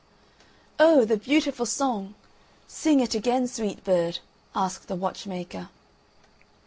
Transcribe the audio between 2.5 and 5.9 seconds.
sing it again, sweet bird," asked the watchmaker.